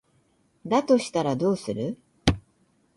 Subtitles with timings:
[0.65, 1.95] だとしたらどうする？